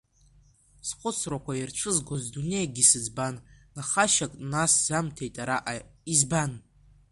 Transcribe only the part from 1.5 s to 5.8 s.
ирцәызгоз дунеикгьы сыӡбан, нхашьак насзамҭеит араҟа,